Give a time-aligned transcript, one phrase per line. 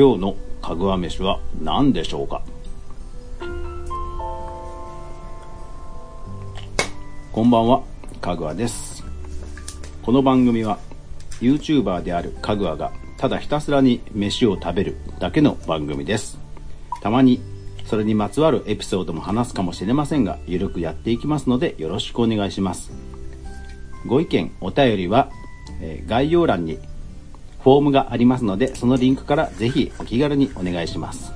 [0.00, 2.42] 今日のかぐわ飯は何でしょうか？
[7.30, 7.82] こんばんは
[8.18, 9.04] かぐわです。
[10.02, 10.78] この番組は
[11.42, 16.38] YouTuber であるかぐわがただひたすらに飯を食べるだけの番組です。
[17.02, 17.38] たまに
[17.84, 22.90] それにまつわるエピソードも話すかもしれませんがゆるくやっていきますのでよろしくお願いします。
[24.06, 25.30] ご意見お便りは、
[25.82, 26.78] えー概要欄に
[27.62, 31.32] フォームがありますのでそのリンクからぜひお気軽にお願いします。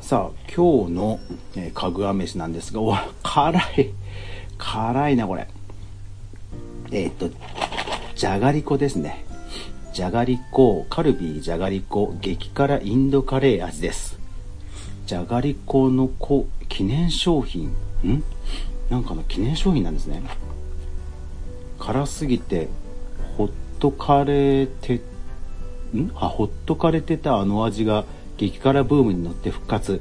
[0.00, 1.20] さあ今日の、
[1.54, 3.90] えーかぐわ飯なんですがお辛い
[4.56, 5.46] 辛いなこれ。
[6.90, 7.30] えーっと
[8.14, 9.24] じゃがりこですね。
[9.92, 14.18] じゃがりこカルビーじゃがりこ激辛インドカレー味です。
[15.06, 17.68] じゃがりこのこ記念商品。
[18.04, 18.22] ん？
[18.90, 20.22] なんかの記念商品なんですね。
[21.78, 22.68] 辛すぎて
[23.36, 25.00] ほっとかれて
[25.94, 26.10] ん？
[26.14, 28.04] あほっとかれてたあの味が
[28.36, 30.00] 激辛ブームに乗って復活。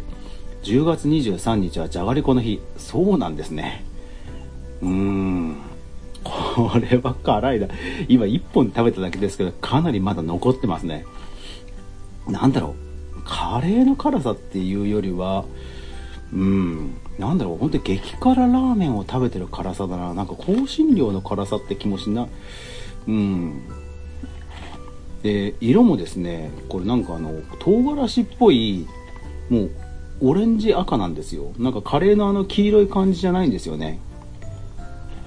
[0.64, 2.59] 10月23日はじゃがりこの日。
[2.78, 3.86] そうなんですね。
[4.81, 5.58] うーん。
[6.23, 7.67] これは辛いな。
[8.09, 11.06] 今1本食べただけですけどかなりまだ残ってますね。
[12.28, 12.75] なんだろ
[13.16, 13.22] う。
[13.23, 15.45] カレーの辛さっていうよりは
[16.34, 16.97] うん。
[17.17, 17.58] なんだろう。
[17.58, 20.14] 本当に激辛ラーメンを食べてる辛さだな。
[20.14, 22.28] なんか香辛料の辛さって気もしな。
[23.08, 23.61] うん。
[25.23, 28.88] で色もですねこれなんかあの唐辛子っぽい
[29.50, 29.72] もう
[30.22, 31.53] オレンジ赤なんですよ。
[31.58, 34.00] なんかカレーのあの黄色い感じじゃないんですよね。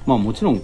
[0.07, 0.63] まあもちろん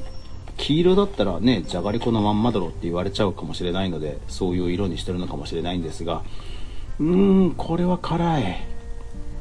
[0.57, 6.23] 黄色だったらねじゃがりこのまんまだろって言われちゃうかもしれないのでそういう色にしてるのかもしれないんですが。
[6.99, 8.67] うーんこれは辛い。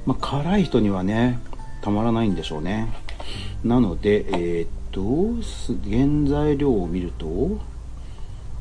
[0.05, 1.39] まあ辛い人にはね
[1.81, 2.87] たまらないんでしょうね。
[3.63, 7.59] なのでえーっとす原材料を見ると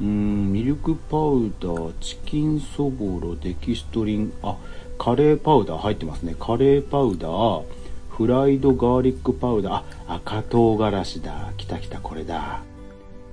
[0.00, 4.56] うんミルクパウダーチキンそぼろデキストリンあ
[4.98, 6.34] カレーパウダー入ってますね。
[6.38, 7.64] カレーパウダー
[8.08, 9.74] フライドガーリックパウダー
[10.08, 11.52] あ赤唐辛子だ。
[11.56, 12.62] きたきたこれだ。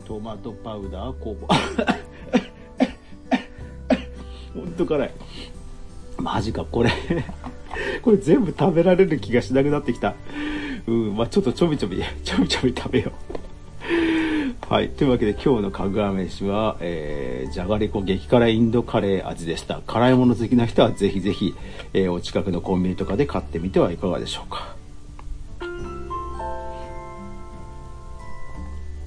[0.06, 1.56] トマトパウダー酵母。
[4.54, 5.12] ほんと辛い。
[6.18, 6.92] マジかこれ。
[8.02, 10.16] これ全部食べられる気がしなくなってきた。
[10.88, 14.90] うんまあちょっとちょびちょびちょびちょび食べようはい。
[14.90, 19.82] というわけで今日のかぐわ飯は、えー、じゃがりこ激辛インドカレー味でした。
[19.86, 21.54] 辛いもの好きな人はぜひぜひ、
[21.92, 24.76] えーお近くのコンビニとかで買ってみてはいかがでしょうか。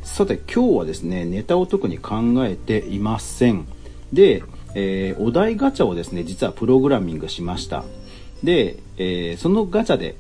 [0.03, 3.67] さて今日はですね、ネタを特に考えていません。
[4.13, 4.43] で、
[4.75, 7.85] えーお題ガチャをですね、実はプログラミングしました。
[8.43, 10.17] で、えーそのガチャで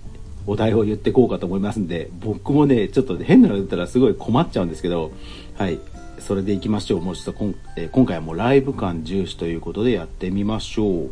[0.47, 5.10] お題を言ってこうかと思いますんで、僕もね、ちょっと変なの言ったらすごい困っちゃうんですけど、
[5.56, 5.78] はい。
[6.19, 7.00] それでいきましょう。
[7.00, 11.10] もうちょっとこん、えー今回はもうライブ感重視ということでやってみましょう。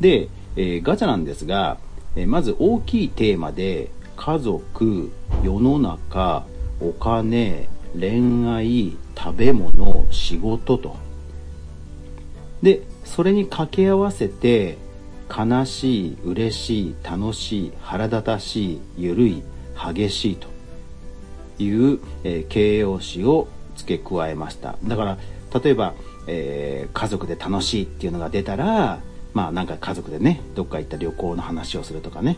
[0.00, 1.78] で、えーガチャなんですが、
[2.16, 5.10] えーまず大きいテーマで、家族、
[5.42, 6.44] 世の中、
[6.80, 7.68] お金、
[7.98, 10.96] 恋愛、食べ物、仕事と。
[12.62, 14.76] で、それに掛け合わせて、
[15.30, 19.42] 悲しい、嬉しい、楽しい、腹立たしい、ゆるい、
[19.94, 20.48] 激しいと
[21.62, 24.76] いう、えー形容詞を付け加えました。
[24.84, 25.18] だから、
[25.62, 25.94] 例えば、
[26.26, 29.00] えー家族で楽しいっていうのが出たら、
[29.32, 32.36] まあなんか家族でね、どっか行った旅行の話をするとかね、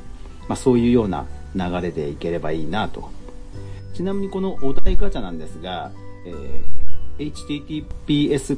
[0.48, 3.10] まあそういうような流れでいければいいなと。
[3.94, 5.90] ちなみにこのお題ガチャなんですが、
[6.26, 6.82] えー
[7.18, 8.56] https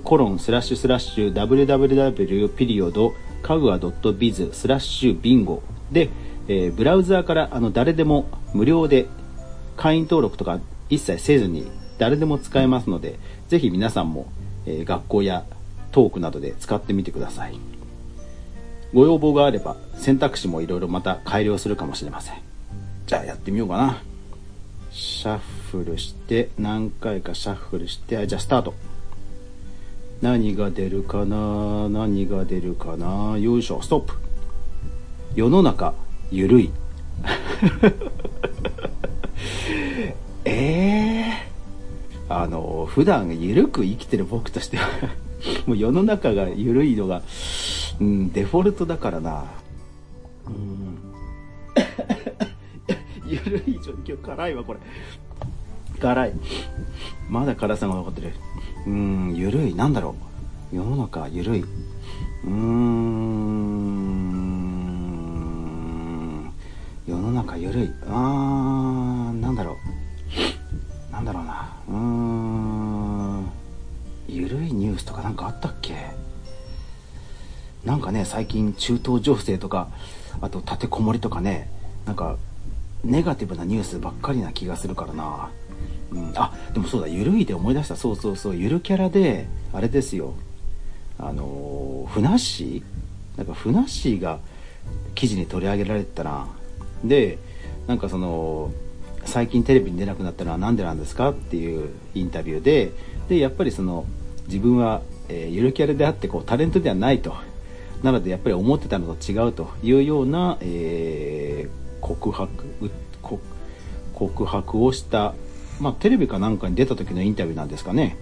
[3.47, 5.63] コロンスラッシュスラッシュ www ピリオドかぐわ .biz スラッシュビンゴ
[5.93, 6.09] で、
[6.49, 9.07] えーブラウザーからあの誰でも無料で
[9.77, 13.19] 会員登録とか一切せずに誰でも使えますので
[13.49, 14.33] ぜひ皆さんも、
[14.67, 15.45] えー学校や
[15.93, 17.59] トークなどで使ってみてください。
[18.93, 22.35] ご要望があれば選択肢もいろいろまた改良するかもしれません。
[23.07, 24.03] じゃあやってみようかな。
[24.91, 25.39] シャッ
[25.71, 28.75] フルして何回かシャッフルしてじゃあスタート。
[30.25, 31.91] 何が出るかな？
[31.91, 33.37] 何が出るかな？
[33.37, 33.83] よいしょ。
[33.83, 34.15] ストップ。
[35.35, 35.93] 世の中
[36.31, 36.71] ゆるい。
[40.47, 41.33] ええ
[42.31, 44.89] あの普段ゆるく生きてる僕としては
[45.67, 47.21] もう世の中がゆるいのが、
[48.01, 49.45] うん、デフォルトだからな。
[50.47, 50.99] うん。
[53.29, 54.81] ゆるい状況辛いわこれ。
[56.01, 56.33] 辛い。
[57.29, 58.33] まだ辛さが残ってる。
[58.87, 59.75] うんゆるい。
[59.75, 60.15] なんだろ
[60.73, 60.77] う。
[60.77, 61.61] 世の中ゆるい。
[61.63, 62.55] うーん。
[67.07, 67.93] 世の中ゆるい。
[68.09, 71.13] あーなんだろう。
[71.13, 71.73] なんだろうな。
[71.89, 73.51] うーん。
[74.29, 75.95] ゆるいニュースとかなんかあったっけ？
[77.85, 79.89] なんかね、最近中東情勢とか、
[80.41, 81.71] あと立てこもりとかね、
[82.07, 82.37] なんか、
[83.05, 85.51] ネガティブなニュースばっかりな気がするからな。
[86.15, 87.97] うん、あ、でもそうだ、ゆるいで思い出した。
[87.97, 90.35] そうそうそう、ゆるキャラで、あれですよ。
[91.19, 93.39] あのふなっしー？
[93.39, 94.39] なんかふなっしーが
[95.15, 96.49] 記事に取り上げられてたな。
[97.05, 97.39] で、
[97.87, 98.73] なんかその、
[99.25, 101.31] 最近テレビに出なくなったのは何でなんですか？
[101.31, 102.93] っていうインタビューで、
[103.29, 104.07] で、やっぱりその、
[104.47, 107.35] 自分は、えー、ゆるキャラであってこうタレントではないと。
[108.03, 112.51] なのでやっぱり思ってたのと違うというような、えー、告白
[114.13, 115.35] 告白をした、
[115.81, 118.17] まあ、テレビかなんかに出た時のインタビューなんですかね、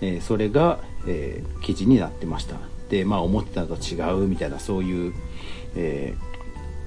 [0.00, 2.56] えー、それが、えー、記事になってました。
[2.88, 5.14] でまあ思ってたのと違うみたいなそういう、
[5.74, 6.14] え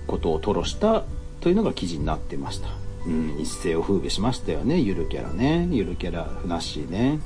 [0.05, 1.03] ー、ことを吐露した
[1.41, 2.69] というのが記事になってました。
[3.05, 4.79] うん一世を風靡しましたよね。
[4.79, 5.67] ゆるキャラね。
[5.71, 7.19] ゆるキャラふなっしーね。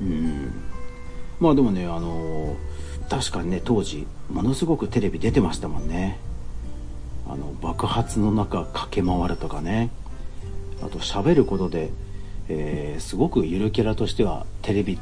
[0.00, 0.52] うん。
[1.40, 2.56] まあでもねあの
[3.08, 6.18] 確かにね当時ものすごくテレビ出てましたもんね。
[7.26, 9.90] あの爆発の中駆け回るとかね。
[10.82, 11.90] あと喋ることで、
[12.48, 14.98] えー、すごくゆるキャラとしてはテレビ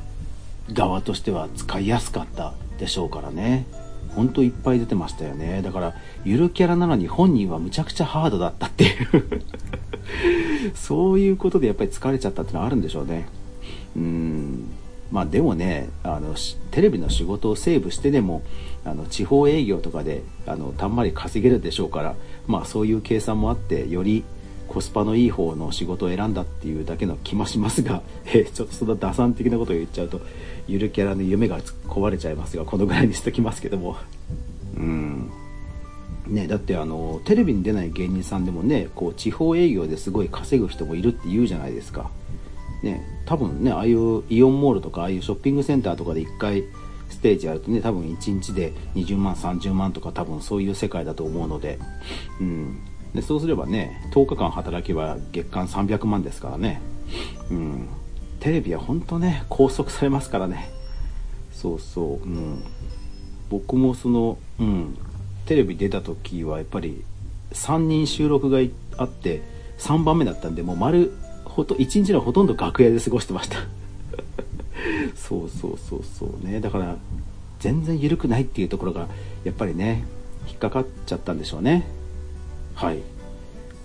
[0.73, 3.67] 側としては使いやすかったでしょうからね。
[4.15, 5.63] ほんといっぱい出てましたよね。
[5.63, 9.43] だからゆるキャラなのに本人はむちゃくちゃハードだったっていう。
[10.75, 13.27] そういうことでやっぱり疲れちゃったってのはあるんでしょうね。
[13.97, 14.65] うん。
[15.13, 16.35] まあでもねあの
[16.71, 18.43] テレビの仕事をセーブしてでも
[18.85, 22.15] あの地方営業とかであのたんまり稼げるでしょうから
[22.47, 24.25] まあそういう計算もあってより
[24.69, 30.21] コスパのいい方の仕事を選んだっていうだけの気もしますが、 えちょっとそんな打算的なことを言っちゃうと
[30.69, 33.97] ゆるキャラの夢が壊れちゃいますがこのぐらいにしときますけども。
[34.77, 35.31] うん。
[36.27, 42.11] ね、だってあのテレビに出ない芸人さんでもねこう地方営業ですごい稼ぐ人もいるって言うじゃないですか。
[42.83, 46.65] ね、多分ね、ああいうイオンモールとか、ああいうショッピングセンターとかで1回
[47.09, 51.79] ステージやるとね、多分1日で20万、30万とか多分そういう世界だと思うので、
[52.41, 52.79] うん。
[53.15, 56.81] で、そうすればね、10日間働けば月間300万ですからね、
[57.51, 57.89] うん。
[58.41, 60.71] テレビは本当ね、拘束されますからね。
[61.53, 62.63] そうそう、うん。
[63.51, 64.97] 僕もその、うん、
[65.47, 67.05] テレビ出た時はやっぱり
[67.53, 68.59] 3人収録が
[68.97, 69.43] あって、
[69.79, 71.13] 3番目だったんで、もう丸
[71.53, 73.59] ほと一日のほとんど楽屋で過ごしてました
[75.15, 76.97] そうそうそうそうねだから
[77.61, 79.07] 全然緩くないっていうところが
[79.45, 80.05] やっぱりね
[80.49, 81.87] 引っかかっちゃったんでしょうね
[82.85, 82.99] はい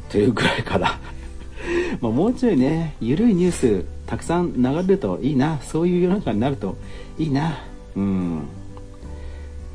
[0.09, 0.99] というぐらいかな
[2.01, 6.77] まもうちょいね緩いニュースたくさん流れるといいなそういう世の中になると
[7.17, 7.59] いいな
[7.95, 8.41] うん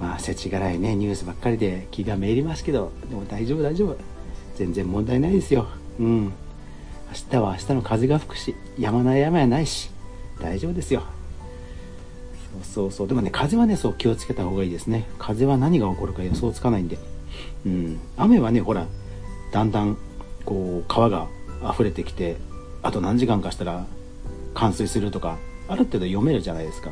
[0.01, 3.97] まあ世知辛いねニュースばっかりで気がめいりますけどでも大丈夫大丈夫
[4.57, 5.67] 全然問題ないですよ
[5.99, 6.33] うん
[7.13, 9.91] 明日は明日の風が吹くし、山な山やないし、
[10.41, 11.03] 大丈夫ですよ。
[12.55, 13.09] そうそうそう。
[13.09, 15.07] でもね、風はね、そう気をつけた方がいいですね。
[15.19, 16.99] 風は何が起こるか予想つかないんで。
[17.67, 18.01] うん。
[18.17, 18.87] 雨はね、ほら、
[19.53, 19.97] だんだん、
[20.45, 21.29] こう、川が
[21.71, 22.37] 溢れてきて、
[22.83, 23.87] あと何時間かしたら
[24.55, 25.39] 冠水するとか、
[25.69, 26.91] ある程度読めるじゃないですか。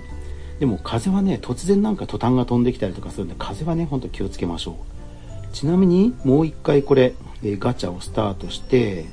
[0.60, 5.54] でも風はね、突然なんかトタンが飛んできたりとかするんで、風はね、ほんと気をつけましょう。
[5.54, 9.06] ちなみに、もう一回これ、えガチャをスタートして、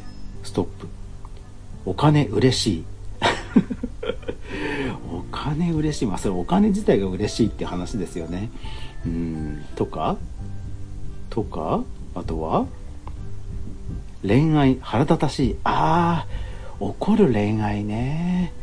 [0.43, 0.87] ストップ。
[1.85, 2.85] お金嬉しい。
[5.09, 6.05] お金嬉しい。
[6.05, 8.49] まあそれお金自体が嬉しいって話ですよね。
[9.05, 9.65] うん。
[9.75, 10.17] とか？
[11.29, 11.81] とか？
[12.13, 12.65] あとは？
[14.25, 15.55] 恋愛腹立たしい。
[15.63, 16.37] ああ
[16.79, 18.53] 怒る恋愛ね。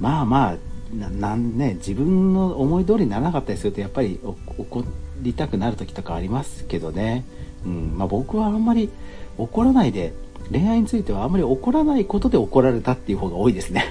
[0.00, 0.56] まあまあ
[0.94, 4.84] なんね自分の思い通りにならなかったりするとやっぱり怒
[5.22, 7.24] りたくなる時とかありますけどね、
[7.64, 7.98] うん。
[7.98, 8.90] まあ、僕はあんまり
[9.38, 10.12] 怒らないで
[10.50, 13.84] 恋愛についてはあんまり怒らないことで怒られたっていう方が多いですね。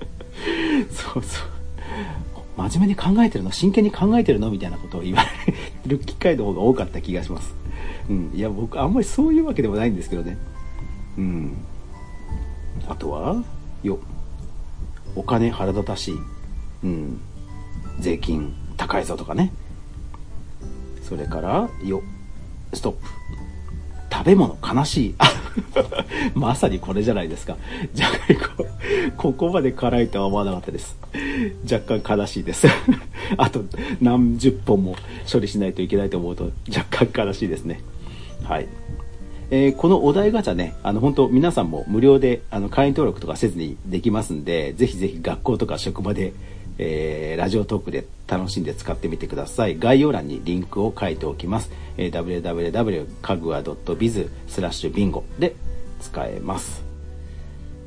[0.90, 1.48] そうそう。
[2.56, 3.52] 真面目に考えてるの？
[3.52, 4.50] 真剣に考えてるの？
[4.50, 5.54] みたいなことを言われ
[5.86, 7.54] る機会の方が多かった気がします。
[8.10, 10.36] うんいや僕あんまりそういうわけでもないんですけどね
[11.16, 11.56] うん
[12.88, 13.42] あとは
[13.82, 13.98] よ
[15.14, 16.14] お金腹立たしい
[16.82, 17.20] うん
[18.00, 19.52] 税金高いぞとかね
[21.02, 22.02] それからよ
[22.72, 23.20] ストップ
[24.12, 25.14] 食べ物悲しい。
[26.34, 27.56] まさにこれじゃないですか。
[27.94, 28.66] じゃがいこ、
[29.16, 30.98] ここまで辛いとは思わなかったです。
[31.70, 32.66] 若干悲しいです。
[33.38, 33.64] あと
[34.00, 34.96] 何十本も
[35.30, 37.80] 処理しないといけないと思うと若干悲しいですね。
[38.44, 38.68] はい。
[39.50, 46.32] えー、このお題ガチャね、あの本当皆さんも無料であの会員登録とかせずにできますんで、ぜひぜひ学校とか職場で
[46.82, 49.78] えー、ラジオトークで楽しんで使ってみてください。
[49.78, 51.70] 概要欄にリンクを書いておきます。
[51.98, 55.54] えー、www.kagua.biz スラッシュビンゴで
[56.00, 56.82] 使えます。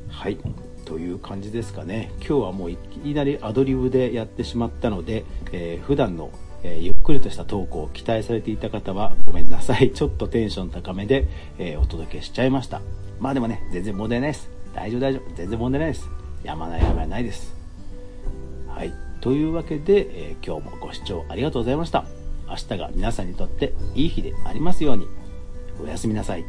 [0.08, 0.38] はい。
[0.84, 2.12] という感じですかね。
[2.18, 6.30] 今日はもういきなりアドリブでやってしまったので、えー、普段の
[6.64, 9.92] えー、ゆっくりとした投稿を期待されていた方はごめんなさい。
[9.92, 11.28] ちょっとテンション高めで、
[11.58, 12.80] えー、お届けしちゃいました。
[13.20, 14.50] まあでもね、全然問題ないです。
[14.74, 15.36] 大丈夫大丈夫。
[15.36, 16.08] 全然問題ないです。
[16.42, 17.54] やまないやまないです。
[18.68, 18.92] はい。
[19.20, 22.06] というわけで、えー、今日もご視聴ありがとうございました。
[22.48, 25.06] 明日が皆さんにとっていい日でありますように。
[25.82, 26.44] おやすみなさい。